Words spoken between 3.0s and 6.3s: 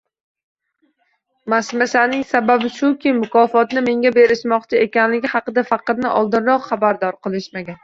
mukofotni menga berishmoqchi ekanligi haqida faqirni